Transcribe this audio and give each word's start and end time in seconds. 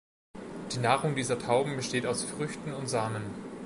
Die 0.71 0.79
Nahrung 0.79 1.13
dieser 1.15 1.37
Tauben 1.37 1.75
besteht 1.75 2.07
aus 2.07 2.23
Früchten 2.23 2.73
und 2.73 2.87
Samen. 2.89 3.21